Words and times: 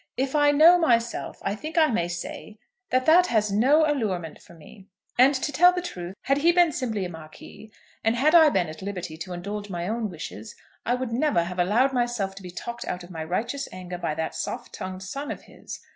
"If 0.17 0.35
I 0.35 0.49
know 0.49 0.79
myself, 0.79 1.37
I 1.43 1.53
think 1.53 1.77
I 1.77 1.85
may 1.91 2.07
say 2.07 2.57
that 2.89 3.05
that 3.05 3.27
has 3.27 3.51
no 3.51 3.85
allurement 3.87 4.41
for 4.41 4.55
me. 4.55 4.87
And, 5.15 5.35
to 5.35 5.51
tell 5.51 5.71
the 5.73 5.79
truth, 5.83 6.15
had 6.23 6.39
he 6.39 6.51
been 6.51 6.71
simply 6.71 7.05
a 7.05 7.07
Marquis, 7.09 7.71
and 8.03 8.15
had 8.15 8.33
I 8.33 8.49
been 8.49 8.67
at 8.67 8.81
liberty 8.81 9.15
to 9.17 9.33
indulge 9.33 9.69
my 9.69 9.87
own 9.87 10.09
wishes, 10.09 10.55
I 10.87 10.95
would 10.95 11.11
never 11.11 11.43
have 11.43 11.59
allowed 11.59 11.93
myself 11.93 12.33
to 12.33 12.41
be 12.41 12.49
talked 12.49 12.83
out 12.87 13.03
of 13.03 13.11
my 13.11 13.23
righteous 13.23 13.69
anger 13.71 13.99
by 13.99 14.15
that 14.15 14.33
soft 14.33 14.73
tongued 14.73 15.03
son 15.03 15.29
of 15.29 15.43
his. 15.43 15.79